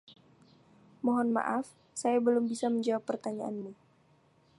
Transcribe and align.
Mohon 1.05 1.29
maaf, 1.37 1.67
saya 2.01 2.17
belum 2.25 2.43
bisa 2.51 2.67
menjawab 2.73 3.03
pertanyaanmu. 3.09 3.71